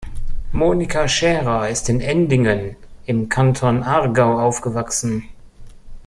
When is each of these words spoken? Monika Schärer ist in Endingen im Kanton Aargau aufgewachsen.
Monika 0.51 1.07
Schärer 1.07 1.69
ist 1.69 1.87
in 1.87 1.99
Endingen 2.01 2.75
im 3.05 3.29
Kanton 3.29 3.83
Aargau 3.83 4.39
aufgewachsen. 4.41 5.25